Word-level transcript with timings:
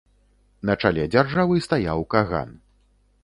На 0.69 0.73
чале 0.83 1.03
дзяржавы 1.15 1.59
стаяў 1.67 1.99
каган. 2.13 2.49